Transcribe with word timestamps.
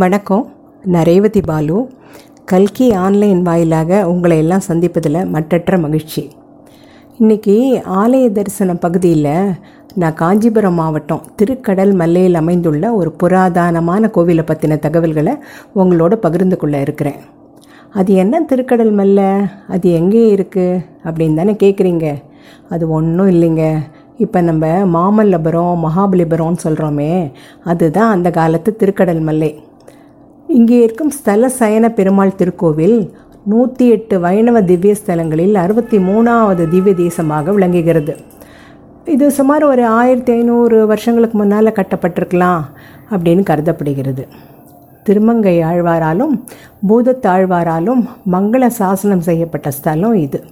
வணக்கம். 0.00 0.52
நான் 0.82 1.04
ரேவதி 1.04 1.40
பாலு. 1.40 1.88
கல்கி 2.44 2.92
ஆன்லைன் 2.92 3.42
வாயிலாக 3.42 4.08
உங்களை 4.08 4.38
எல்லாம் 4.38 4.64
சந்திப்பதில் 4.68 5.18
மற்றற்ற 5.26 5.78
மகிழ்ச்சி. 5.78 6.30
இன்றைக்கி 7.20 7.54
ஆலய 8.00 8.32
தரிசன 8.32 8.74
பகுதியில் 8.74 9.54
நான் 9.94 10.14
காஞ்சிபுரம் 10.14 10.74
மாவட்டம் 10.74 11.22
திருக்கடல் 11.38 11.94
மல்லையில் 11.94 12.34
அமைந்துள்ள 12.34 12.92
ஒரு 12.92 13.12
புராதனமான 13.22 14.10
கோவிலை 14.16 14.44
பற்றின 14.50 14.78
தகவல்களை 14.78 15.34
உங்களோட 15.76 16.14
பகிர்ந்து 16.14 16.56
கொள்ள 16.56 16.80
இருக்கிறேன். 16.80 17.20
அது 17.92 18.14
என்ன 18.14 18.44
திருக்கடல் 18.52 18.92
மல்லை 18.92 19.30
அது 19.68 19.92
எங்கே 19.92 20.34
இருக்குது 20.34 20.84
அப்படின்னு 21.04 21.34
தானே 21.34 21.52
கேட்குறீங்க. 21.52 22.14
அது 22.68 22.88
ஒன்றும் 22.88 23.28
இல்லைங்க. 23.28 23.76
இப்போ 24.18 24.40
நம்ம 24.40 24.66
மாமல்லபுரம் 24.66 25.80
மகாபலிபுரம்னு 25.86 26.64
சொல்கிறோமே 26.64 27.32
அதுதான் 27.64 28.10
அந்த 28.10 28.30
காலத்து 28.30 28.76
திருக்கடல் 28.78 29.20
மல்லை 29.20 29.64
இங்கே 30.48 30.82
இருக்கும் 30.82 31.10
ஸ்தல 31.10 31.48
சயன 31.58 31.88
பெருமாள் 31.90 32.38
திருக்கோவில் 32.38 33.10
நூற்றி 33.44 33.88
எட்டு 33.88 34.20
வைணவ 34.20 34.62
திவ்ய 34.62 34.94
ஸ்தலங்களில் 34.94 35.54
அறுபத்தி 35.54 35.98
மூணாவது 35.98 36.68
திவ்ய 36.68 36.94
தேசமாக 36.94 37.52
விளங்குகிறது. 37.52 38.16
இது 39.04 39.30
சுமார் 39.30 39.64
ஒரு 39.64 39.86
ஆயிரத்தி 39.86 40.32
ஐநூறு 40.32 40.86
வருஷங்களுக்கு 40.86 41.38
முன்னால் 41.38 41.72
கட்டப்பட்டிருக்கலாம் 41.72 42.62
அப்படின்னு 43.10 43.42
கருதப்படுகிறது. 43.42 44.26
திருமங்கை 45.02 45.62
ஆழ்வாராலும் 45.62 46.44
பூதத்தாழ்வாராலும் 46.88 48.08
மங்கள 48.32 48.66
சாசனம் 48.66 49.26
செய்யப்பட்ட 49.28 49.70
ஸ்தலம் 49.70 50.14
இது. 50.14 50.44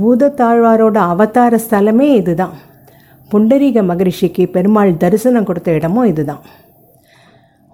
பூதத்தாழ்வாரோட 0.00 0.98
அவதார 1.12 1.58
ஸ்தலமே 1.70 2.08
இதுதான். 2.14 2.52
புண்டரீக 3.32 3.82
மகரிஷிக்கு 3.82 4.46
பெருமாள் 4.46 4.96
தரிசனம் 4.96 5.44
கொடுத்த 5.44 5.70
இடமும் 5.72 6.04
இதுதான். 6.04 6.42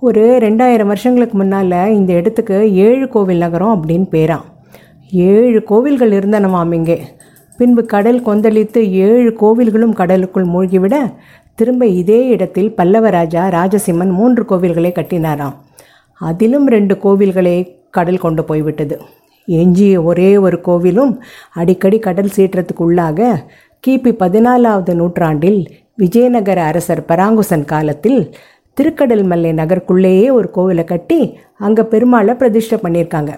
ஒரு 0.03 0.23
ரெண்டாயிரம் 0.41 0.87
வருஷங்களுக்கு 0.87 1.37
முன்னால் 1.37 1.75
இந்த 1.89 2.13
இடத்துக்கு 2.13 2.57
ஏழு 2.73 3.09
கோவில் 3.09 3.39
நகரம் 3.39 3.73
அப்படின்னு 3.77 4.07
பேரான் 4.11 4.45
ஏழு 5.13 5.61
கோவில்கள் 5.63 6.13
இருந்தனவாம் 6.19 6.73
இங்கே 6.75 6.97
பின்பு 7.59 7.83
கடல் 7.85 8.21
கொந்தளித்து 8.27 8.81
ஏழு 9.07 9.31
கோவில்களும் 9.41 9.95
கடலுக்குள் 10.01 10.49
மூழ்கிவிட 10.55 10.97
திரும்ப 11.55 11.87
இதே 12.01 12.27
இடத்தில் 12.27 12.71
பல்லவராஜா 12.77 13.43
ராஜசிம்மன் 13.57 14.13
மூன்று 14.19 14.43
கோவில்களை 14.49 14.91
கட்டினாராம். 14.99 15.55
அதிலும் 16.21 16.67
ரெண்டு 16.69 16.95
கோவில்களை 17.05 17.57
கடல் 17.91 18.19
கொண்டு 18.19 18.45
போய்விட்டது. 18.45 18.97
எஞ்சிய 19.49 20.03
ஒரே 20.03 20.31
ஒரு 20.37 20.59
கோவிலும் 20.67 21.13
அடிக்கடி 21.53 21.99
கடல் 21.99 22.35
சீற்றத்துக்கு 22.37 22.85
உள்ளாக 22.89 23.29
கிபி 23.85 24.13
பதினாலாவது 24.23 24.95
நூற்றாண்டில் 24.95 25.61
விஜயநகர 25.95 26.59
அரசர் 26.65 27.03
பராங்குசன் 27.09 27.65
காலத்தில் 27.65 28.21
திருக்கடல் 28.79 29.25
மல்லை 29.31 29.51
நகருக்குள்ளேயே 29.53 30.27
ஒரு 30.39 30.49
கோவிலை 30.57 30.85
கட்டி 30.85 31.21
அங்கே 31.67 31.83
பெருமாளை 31.93 32.33
பிரதிஷ்டை 32.41 32.79
பண்ணியிருக்காங்க. 32.83 33.33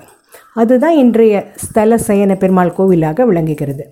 அதுதான் 0.61 0.97
இன்றைய 1.03 1.34
ஸ்தல 1.64 1.98
சயன 2.06 2.33
பெருமாள் 2.34 2.77
கோவிலாக 2.78 3.27
விளங்குகிறது. 3.30 3.84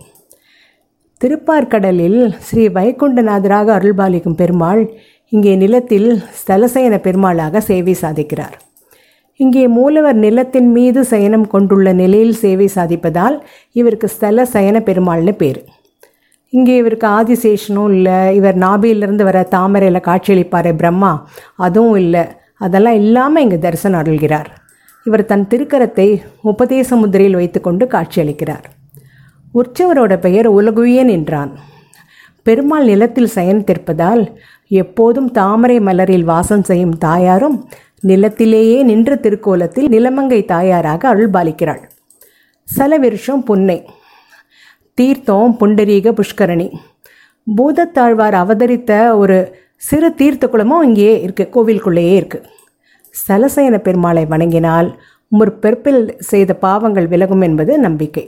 திருப்பார்கடலில் 1.21 2.21
ஸ்ரீ 2.47 2.65
வைகுண்டநாதராக 2.69 3.69
அருள்பாலிக்கும் 3.79 4.39
பெருமாள் 4.43 4.83
இங்கே 5.29 5.53
நிலத்தில் 5.57 6.09
ஸ்தலசயன 6.41 6.95
பெருமாளாக 7.07 7.61
சேவை 7.69 7.95
சாதிக்கிறார். 8.03 8.57
இங்கே 9.41 9.63
மூலவர் 9.69 10.19
நிலத்தின் 10.25 10.69
மீது 10.73 11.01
சயனம் 11.05 11.47
கொண்டுள்ள 11.55 11.89
நிலையில் 11.93 12.37
சேவை 12.43 12.69
சாதிப்பதால் 12.75 13.37
இவருக்கு 13.81 14.09
ஸ்தல 14.09 14.45
சயன 14.55 14.77
பெருமாள்னு 14.89 15.35
பேர். 15.43 15.61
இங்கே 16.53 16.75
இவருக்கு 16.77 17.07
ஆதிசேஷனும் 17.19 17.93
இல்லை. 17.97 18.19
இவர் 18.37 18.57
நாபியிலிருந்து 18.57 19.25
வர 19.29 19.39
தாமரையில் 19.55 20.07
காட்சியளிப்பார் 20.09 20.71
பிரம்மா. 20.75 21.13
அதுவும் 21.67 21.97
இல்லை. 21.97 22.25
அதெல்லாம் 22.67 22.99
இல்லாமல் 23.03 23.43
இங்கே 23.43 23.59
தரிசனம் 23.59 24.01
அருள்கிறார். 24.03 24.49
இவர் 25.07 25.29
தன் 25.31 25.49
திருக்கரத்தை 25.53 26.09
உபதேச 26.53 26.97
முதிரையில் 26.97 27.39
வைத்துக்கொண்டு 27.41 27.87
காட்சியளிக்கிறார். 27.87 28.65
உற்சவரோட 29.55 30.15
பெயர் 30.27 30.49
உலகுயன் 30.59 31.09
என்றான் 31.09 31.53
பெருமாள் 32.47 32.85
நிலத்தில் 32.85 33.31
சயனித்திருப்பதால் 33.35 34.23
எப்போதும் 34.83 35.29
தாமரை 35.31 35.79
மலரில் 35.81 36.27
வாசம் 36.33 36.63
செய்யும் 36.63 36.97
தாயாரும் 36.99 37.57
நிலத்திலேயே 38.01 38.79
நின்ற 38.83 39.17
திருக்கோலத்தில் 39.17 39.89
நிலமங்கை 39.89 40.41
தாயாராக 40.45 41.03
அருள்பாலிக்கிறாள். 41.15 41.83
சலவிருஷம் 42.69 43.43
புன்னை. 43.51 43.79
தீர்த்தம் 44.99 45.55
புண்டரீக 45.61 46.13
புஷ்கரணி. 46.19 46.69
பூதத்தாழ்வார் 47.47 48.37
அவதரித்த 48.43 48.93
ஒரு 49.23 49.37
சிறு 49.89 50.09
தீர்த்த 50.21 50.45
குளமும் 50.53 50.85
இங்கேயே 50.89 51.15
இருக்குது 51.25 51.53
கோவிலுக்குள்ளேயே 51.55 52.15
இருக்குது 52.21 52.49
ஸ்தலசயன 53.15 53.77
பெருமாளை 53.87 54.25
வணங்கினால் 54.33 54.89
முற்பிறப்பில் 55.33 56.01
செய்த 56.31 56.51
பாவங்கள் 56.65 57.09
விலகும் 57.13 57.45
என்பது 57.49 57.73
நம்பிக்கை. 57.87 58.25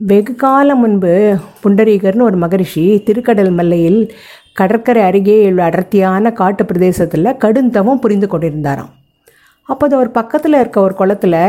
வெகு 0.00 0.34
காலம் 0.44 0.82
முன்பு 0.84 1.12
புண்டரீகர்னு 1.62 2.28
ஒரு 2.28 2.38
மகரிஷி 2.44 2.86
திருக்கடல் 3.06 3.52
மல்லையில் 3.58 4.00
கடற்கரை 4.60 5.02
அருகே 5.08 5.36
உள்ள 5.50 5.60
அடர்த்தியான 5.68 6.32
காட்டு 6.40 6.64
பிரதேசத்தில் 6.70 7.36
கடுந்தவம் 7.44 8.02
புரிந்து 8.04 8.28
கொண்டிருந்தாராம். 8.32 8.92
அப்போது 9.68 9.92
அவர் 9.98 10.16
பக்கத்தில் 10.18 10.60
இருக்க 10.60 10.78
ஒரு 10.80 10.94
குளத்தில் 11.00 11.40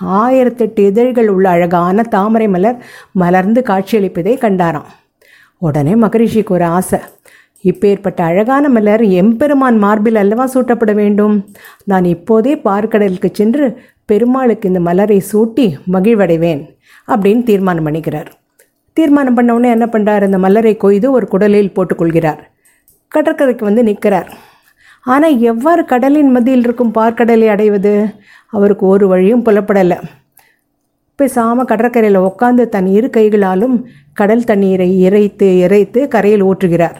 ஆயிரத்தெட்டு 0.00 0.80
இதழ்கள் 0.80 1.28
உள்ள 1.28 1.48
அழகான 1.48 2.02
தாமரை 2.02 2.48
மலர் 2.48 2.84
மலர்ந்து 3.12 3.62
காட்சியளிப்பதை 3.66 4.34
கண்டாராம். 4.38 4.90
உடனே 5.58 5.94
மகரிஷிக்கு 5.94 6.50
ஒரு 6.50 6.64
ஆசை 6.64 6.98
இப்பேற்பட்ட 7.64 8.20
அழகான 8.20 8.68
மலர் 8.68 9.02
எம்பெருமான் 9.02 9.78
மார்பில் 9.78 10.14
அல்லவா 10.14 10.46
சூட்டப்பட 10.46 10.92
வேண்டும்? 10.94 11.48
நான் 11.84 12.04
இப்போதே 12.04 12.54
பார்க்கடலுக்கு 12.54 13.30
சென்று 13.32 13.80
பெருமாளுக்கு 14.04 14.68
இந்த 14.68 14.80
மலரை 14.80 15.22
சூட்டி 15.32 15.76
மகிழ்வடைவேன் 15.92 16.62
அப்படின்னு 17.08 17.42
தீர்மானம் 17.42 17.86
பண்ணிக்கிறார். 17.86 18.26
தீர்மானம் 18.92 19.34
பண்ண 19.34 19.54
உடனே 19.54 19.70
என்ன 19.70 19.86
பண்ணுறார் 19.92 20.22
இந்த 20.22 20.38
மலரை 20.38 20.76
கொய்து 20.76 21.12
ஒரு 21.12 21.28
குடலில் 21.30 21.72
போட்டுக்கொள்கிறார். 21.76 22.38
கடற்கரைக்கு 23.08 23.64
வந்து 23.64 23.82
நிற்கிறார். 23.82 24.28
ஆனால் 25.06 25.34
எவ்வாறு 25.50 25.82
கடலின் 25.84 26.30
மத்தியில் 26.34 26.64
இருக்கும் 26.66 26.92
பார்க்கடலை 26.98 27.48
அடைவது? 27.54 27.94
அவருக்கு 28.52 28.84
ஒரு 28.86 29.06
வழியும் 29.08 29.44
புலப்படலை. 29.46 29.98
பேசாமல் 31.18 31.68
கடற்கரையில் 31.70 32.24
உட்காந்து 32.28 32.64
தன் 32.68 32.88
இரு 32.98 33.08
கைகளாலும் 33.10 33.76
கடல் 34.20 34.46
தண்ணீரை 34.50 34.88
இறைத்து 35.06 35.48
இறைத்து 35.64 36.00
கரையில் 36.14 36.46
ஊற்றுகிறார். 36.50 36.96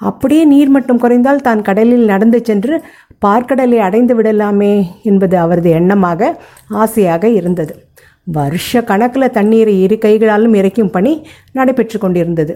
அப்படியே 0.00 0.44
நீர் 0.52 0.70
மட்டும் 0.76 1.00
குறைந்தால் 1.02 1.44
தான் 1.48 1.60
கடலில் 1.62 2.06
நடந்து 2.12 2.38
சென்று 2.44 2.74
பார்க்கடலை 3.24 3.78
அடைந்து 3.86 4.14
விடலாமே 4.18 4.74
என்பது 5.02 5.36
அவரது 5.38 5.70
எண்ணமாக 5.80 6.30
ஆசையாக 6.82 7.28
இருந்தது. 7.38 7.74
வருஷ 8.36 8.80
கணக்கில் 8.90 9.34
தண்ணீரை 9.38 9.74
இரு 9.84 9.98
கைகளாலும் 9.98 10.54
இறைக்கும் 10.60 10.94
பணி 10.96 11.12
நடைபெற்று 11.52 11.98
கொண்டிருந்தது. 11.98 12.54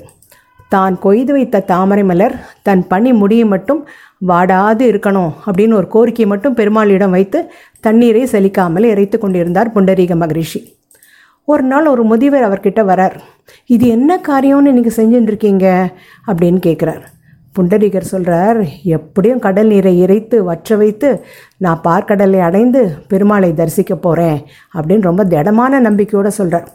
தான் 0.69 0.95
கொய்து 0.99 1.33
வைத்த 1.33 1.65
தாமரை 1.71 2.03
மலர் 2.03 2.35
தன் 2.63 2.83
பணி 2.87 3.11
முடியும் 3.13 3.53
மட்டும் 3.55 3.81
வாடாது 4.27 4.81
இருக்கணும் 4.81 5.33
அப்படின்னு 5.47 5.73
ஒரு 5.73 5.89
கோரிக்கை 5.89 6.27
மட்டும் 6.27 6.57
பெருமாளிடம் 6.57 7.11
வைத்து 7.11 7.51
தண்ணீரை 7.81 8.25
செலிக்காமல் 8.25 8.85
இறைத்து 8.85 9.19
கொண்டிருந்தார் 9.19 9.73
புண்டரீக 9.73 10.17
மகரிஷி. 10.17 10.79
ஒரு 11.45 11.63
நாள் 11.63 11.87
ஒரு 11.87 12.05
முதியவர் 12.05 12.49
அவர்கிட்ட 12.49 12.85
வரார் 12.85 13.17
இது 13.67 13.89
என்ன 13.89 14.21
காரியம்னு 14.29 14.73
நீங்கள் 14.73 14.97
செஞ்சுட்டுருக்கீங்க 14.97 15.87
அப்படின்னு 16.27 16.59
கேட்குறார் 16.67 17.05
புண்டரீகர் 17.59 18.01
சொல்கிறார் 18.01 18.65
எப்படியும் 18.85 19.39
கடல் 19.39 19.67
நீரை 19.67 20.01
இறைத்து 20.01 20.45
வற்ற 20.45 20.77
வைத்து 20.77 21.25
நான் 21.57 21.81
பார்க்கடலை 21.85 22.39
அடைந்து 22.39 22.97
பெருமாளை 23.09 23.55
தரிசிக்க 23.55 23.95
போகிறேன் 23.95 24.47
அப்படின்னு 24.75 25.03
ரொம்ப 25.03 25.25
திடமான 25.25 25.81
நம்பிக்கையோடு 25.81 26.31
சொல்கிறார் 26.31 26.69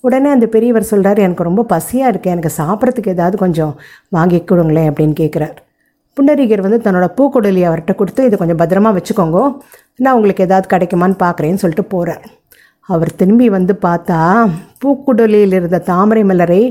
உடனே 0.00 0.30
அந்த 0.30 0.46
பெரியவர் 0.46 0.82
சொல்கிறார் 0.82 1.18
எனக்கு 1.18 1.42
ரொம்ப 1.42 1.62
பசியாக 1.62 2.12
இருக்குது 2.12 2.30
எனக்கு 2.30 2.62
சாப்பிட்றதுக்கு 2.62 3.08
ஏதாவது 3.08 3.36
கொஞ்சம் 3.36 3.78
வாங்கி 4.08 4.44
கொடுங்களேன் 4.44 4.90
அப்படின்னு 4.90 5.12
கேட்குறார் 5.12 5.69
புண்டரீகர் 6.20 6.62
வந்து 6.64 6.78
தன்னோட 6.84 7.06
பூக்குடலி 7.18 7.60
அவர்கிட்ட 7.68 7.92
கொடுத்து 7.98 8.24
இதை 8.28 8.36
கொஞ்சம் 8.38 8.58
பத்திரமா 8.62 8.90
வச்சுக்கோங்க. 8.96 9.38
நான் 10.04 10.16
உங்களுக்கு 10.16 10.44
ஏதாவது 10.46 10.66
கிடைக்குமான்னு 10.72 11.16
பார்க்குறேன்னு 11.22 11.62
சொல்லிட்டு 11.62 11.84
போகிறார் 11.92 12.24
அவர் 12.88 13.10
திரும்பி 13.20 13.46
வந்து 13.54 13.74
பார்த்தா 13.84 14.18
பூக்குடலியில் 14.82 15.56
இருந்த 15.58 15.78
தாமரை 15.88 16.22
மலரை 16.30 16.62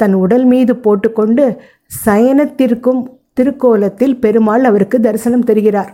தன் 0.00 0.14
உடல் 0.24 0.46
மீது 0.52 0.72
போட்டுக்கொண்டு 0.84 1.44
சயனத்திற்கும் 2.04 3.02
திருக்கோலத்தில் 3.40 4.16
பெருமாள் 4.24 4.64
அவருக்கு 4.70 5.00
தரிசனம் 5.00 5.46
தருகிறார். 5.50 5.90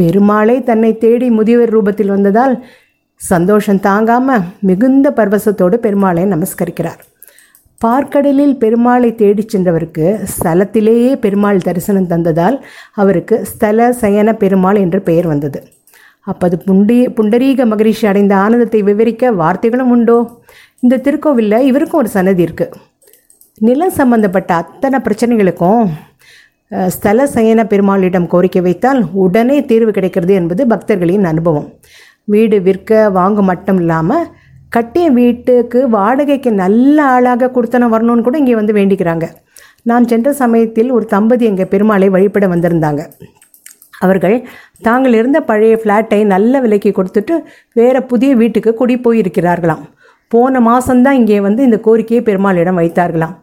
பெருமாளை 0.00 0.56
தன்னை 0.70 0.92
தேடி 1.04 1.28
முதியவர் 1.38 1.74
ரூபத்தில் 1.76 2.14
வந்ததால் 2.16 2.54
சந்தோஷம் 3.20 3.84
தாங்காமல் 3.88 4.46
மிகுந்த 4.68 5.06
பர்வசத்தோடு 5.16 5.78
பெருமாளை 5.86 6.24
நமஸ்கரிக்கிறார். 6.34 7.00
பார்க்கடலில் 7.80 8.54
பெருமாளை 8.62 9.10
தேடிச் 9.20 9.52
சென்றவருக்கு 9.52 10.06
ஸ்தலத்திலேயே 10.32 11.12
பெருமாள் 11.22 11.60
தரிசனம் 11.66 12.08
தந்ததால் 12.10 12.56
அவருக்கு 13.02 13.36
ஸ்தல 13.50 13.86
சயன 14.00 14.34
பெருமாள் 14.42 14.78
என்று 14.82 14.98
பெயர் 15.06 15.28
வந்தது. 15.30 15.60
அப்போது 16.26 16.56
புண்டி 16.66 16.98
புண்டரீக 17.18 17.66
மகரிஷி 17.70 18.04
அடைந்த 18.10 18.34
ஆனந்தத்தை 18.44 18.80
விவரிக்க 18.88 19.30
வார்த்தைகளும் 19.40 19.92
உண்டோ? 19.94 20.18
இந்த 20.84 21.00
திருக்கோவிலில் 21.06 21.66
இவருக்கும் 21.70 22.00
ஒரு 22.02 22.10
சன்னதி 22.16 22.42
இருக்குது 22.48 22.76
நிலம் 23.66 23.96
சம்பந்தப்பட்ட 24.00 24.50
அத்தனை 24.62 24.98
பிரச்சனைகளுக்கும் 25.06 25.82
ஸ்தல 26.94 27.26
சயன 27.34 27.60
பெருமாளிடம் 27.72 28.30
கோரிக்கை 28.32 28.62
வைத்தால் 28.66 29.00
உடனே 29.22 29.56
தீர்வு 29.70 29.92
கிடைக்கிறது 29.96 30.34
என்பது 30.40 30.62
பக்தர்களின் 30.72 31.26
அனுபவம். 31.32 31.68
வீடு 32.32 32.56
விற்க 32.66 33.00
வாங்க 33.18 33.40
மட்டும் 33.50 33.78
இல்லாமல் 33.82 34.26
கட்டிய 34.74 35.06
வீட்டுக்கு 35.18 35.78
வாடகைக்கு 35.94 36.50
நல்ல 36.62 36.96
ஆளாக 37.14 37.50
கொடுத்தன 37.54 37.88
வரணும்னு 37.94 38.24
கூட 38.26 38.36
இங்கே 38.42 38.54
வந்து 38.58 38.72
வேண்டிக்கிறாங்க. 38.78 39.26
நான் 39.90 40.08
சென்ற 40.10 40.30
சமயத்தில் 40.40 40.90
ஒரு 40.96 41.04
தம்பதி 41.14 41.44
எங்கள் 41.50 41.70
பெருமாளை 41.72 42.08
வழிபட 42.16 42.46
வந்திருந்தாங்க. 42.52 43.02
அவர்கள் 44.04 44.36
தாங்கள் 44.86 45.14
இருந்த 45.20 45.38
பழைய 45.48 45.74
ஃப்ளாட்டை 45.80 46.20
நல்ல 46.34 46.60
விலைக்கு 46.64 46.90
கொடுத்துட்டு 46.98 47.34
வேறு 47.78 48.00
புதிய 48.12 48.30
வீட்டுக்கு 48.42 48.70
குடி 48.80 48.96
போயிருக்கிறார்களாம். 49.06 49.82
போன 50.32 50.60
மாதம்தான் 50.68 51.18
இங்கே 51.20 51.38
வந்து 51.46 51.62
இந்த 51.68 51.78
கோரிக்கையை 51.86 52.22
பெருமாளிடம் 52.28 52.80
வைத்தார்களாம். 52.80 53.34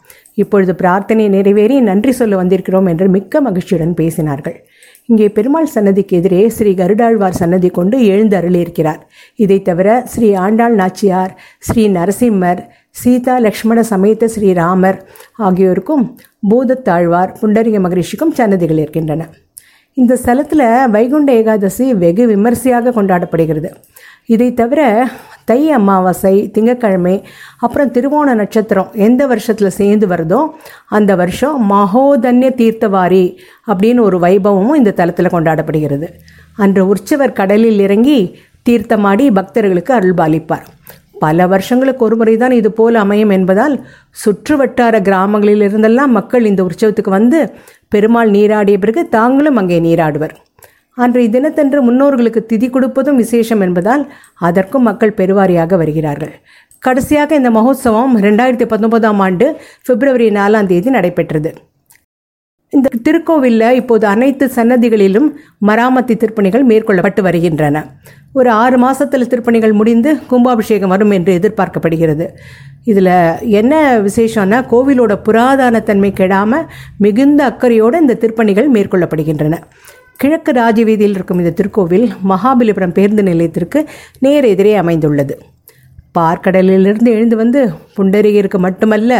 இப்பொழுது 0.43 0.73
பிரார்த்தனை 0.81 1.23
நிறைவேறி 1.35 1.75
நன்றி 1.89 2.11
சொல்ல 2.19 2.35
வந்திருக்கிறோம் 2.41 2.87
என்று 2.91 3.05
மிக்க 3.15 3.41
மகிழ்ச்சியுடன் 3.47 3.93
பேசினார்கள். 4.01 4.57
இங்கே 5.07 5.29
பெருமாள் 5.29 5.65
சன்னதிக்கு 5.65 6.17
எதிரே 6.17 6.49
ஸ்ரீ 6.49 6.73
கருடாழ்வார் 6.73 7.33
சன்னதி 7.33 7.69
கொண்டு 7.69 8.05
எழுந்து 8.05 8.37
அருளியிருக்கிறார். 8.37 8.99
இதைத் 9.35 9.65
தவிர 9.65 10.01
ஸ்ரீ 10.05 10.33
ஆண்டாள் 10.33 10.75
நாச்சியார் 10.75 11.37
ஸ்ரீ 11.59 11.89
நரசிம்மர் 11.89 12.67
சீதா 12.89 13.37
லக்ஷ்மண 13.37 13.83
சமேத 13.83 14.29
ஸ்ரீராமர் 14.35 15.01
ஆகியோருக்கும் 15.37 16.19
பூதத்தாழ்வார் 16.49 17.35
புண்டரிக 17.41 17.79
மகரிஷிக்கும் 17.79 18.33
சன்னதிகள் 18.33 18.77
இருக்கின்றன. 18.77 19.29
இந்த 19.93 20.17
ஸ்தலத்தில் 20.25 20.89
வைகுண்ட 20.89 21.33
ஏகாதசி 21.33 21.93
வெகு 21.93 22.27
விமரிசையாக 22.27 22.89
கொண்டாடப்படுகிறது. 22.89 23.71
இதை 24.25 24.53
தவிர 24.53 25.09
தை 25.47 25.59
அமாவாசை 25.77 26.33
திங்கக்கிழமை 26.55 27.13
அப்புறம் 27.65 27.91
திருவோண 27.95 28.33
நட்சத்திரம் 28.39 28.89
எந்த 29.07 29.21
வருஷத்தில் 29.31 29.77
சேர்ந்து 29.79 30.07
வருதோ 30.07 30.39
அந்த 30.97 31.11
வருஷம் 31.21 31.57
மகோதன்ய 31.71 32.49
தீர்த்தவாரி 32.61 33.25
அப்படின்னு 33.67 34.01
ஒரு 34.07 34.17
வைபவமும் 34.25 34.79
இந்த 34.81 34.95
தலத்தில் 34.99 35.33
கொண்டாடப்படுகிறது. 35.35 36.09
அன்று 36.63 36.83
உற்சவர் 36.93 37.37
கடலில் 37.39 37.79
இறங்கி 37.85 38.19
தீர்த்தமாடி 38.69 39.25
பக்தர்களுக்கு 39.37 39.93
அருள்பாலிப்பார். 39.99 40.65
பல 41.23 41.47
வருஷங்களுக்கு 41.53 42.03
ஒரு 42.07 42.15
முறை 42.15 42.33
தான் 42.37 42.55
இது 42.57 42.69
போல் 42.79 42.97
அமையும் 43.03 43.31
என்பதால் 43.37 43.75
சுற்று 44.23 44.55
வட்டார 44.57 44.95
கிராமங்களில் 45.07 45.65
இருந்தெல்லாம் 45.67 46.13
மக்கள் 46.17 46.49
இந்த 46.51 46.61
உற்சவத்துக்கு 46.67 47.13
வந்து 47.19 47.39
பெருமாள் 47.93 48.31
நீராடிய 48.35 48.77
பிறகு 48.83 49.03
தாங்களும் 49.17 49.59
அங்கே 49.61 49.79
நீராடுவர். 49.87 50.35
அன்றைய 51.03 51.29
தினத்தன்று 51.35 51.79
முன்னோர்களுக்கு 51.87 52.41
திதி 52.51 52.67
கொடுப்பதும் 52.69 53.19
விசேஷம் 53.23 53.61
என்பதால் 53.65 54.03
அதற்கும் 54.47 54.87
மக்கள் 54.89 55.17
பெருவாரியாக 55.19 55.77
வருகிறார்கள். 55.81 56.33
கடைசியாக 56.85 57.35
இந்த 57.35 57.49
மகோத்சவம் 57.57 58.13
ரெண்டாயிரத்தி 58.25 58.65
பத்தொன்பதாம் 58.71 59.21
ஆண்டு 59.25 59.45
பிப்ரவரி 59.87 60.27
நாலாம் 60.37 60.69
தேதி 60.71 60.89
நடைபெற்றது. 60.97 61.51
இந்த 62.75 62.89
திருக்கோவிலில் 63.05 63.75
இப்போது 63.79 64.05
அனைத்து 64.13 64.45
சன்னதிகளிலும் 64.55 65.27
மராமத்து 65.69 66.13
திருப்பணிகள் 66.21 66.65
மேற்கொள்ளப்பட்டு 66.71 67.21
வருகின்றன. 67.27 67.83
ஒரு 68.37 68.49
ஆறு 68.63 68.77
மாதத்தில் 68.77 69.29
திருப்பணிகள் 69.31 69.75
முடிந்து 69.79 70.09
கும்பாபிஷேகம் 70.31 70.93
வரும் 70.93 71.13
என்று 71.17 71.31
எதிர்பார்க்கப்படுகிறது. 71.39 72.25
இதில் 72.91 73.13
என்ன 73.59 73.73
விசேஷம்னா 74.07 74.59
கோவிலோட 74.73 75.13
புராதனத்தன்மை 75.27 76.11
கெடாமல் 76.19 76.67
மிகுந்த 77.05 77.39
அக்கறையோடு 77.51 78.01
இந்த 78.03 78.17
திருப்பணிகள் 78.23 78.69
மேற்கொள்ளப்படுகின்றன. 78.75 79.55
கிழக்கு 80.21 80.51
ராஜவீதியில் 80.51 81.15
இருக்கும் 81.17 81.39
இந்த 81.41 81.53
திருக்கோவில் 81.59 82.05
மகாபலிபுரம் 82.29 82.95
பேருந்து 82.97 83.23
நிலையத்திற்கு 83.23 83.79
நேர் 84.19 84.45
எதிரே 84.45 84.73
அமைந்துள்ளது. 84.75 85.35
பார்க்கடலிலிருந்து 86.19 87.09
எழுந்து 87.17 87.35
வந்து 87.35 87.59
புண்டரீகருக்கு 87.97 88.57
மட்டுமல்ல 88.57 89.11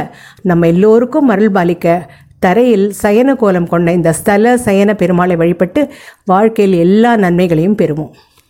நம்ம 0.42 0.68
எல்லோருக்கும் 0.68 1.28
அருள் 1.28 1.52
பாலிக்க 1.52 1.98
தரையில் 2.46 2.88
சயன 3.04 3.36
கோலம் 3.36 3.68
கொண்ட 3.68 3.92
இந்த 3.92 4.12
ஸ்தல 4.14 4.56
சயன 4.66 4.90
பெருமாளை 5.02 5.36
வழிபட்டு 5.38 5.82
வாழ்க்கையில் 6.26 6.78
எல்லா 6.80 7.12
நன்மைகளையும் 7.18 7.78
பெறுவோம். 7.82 8.12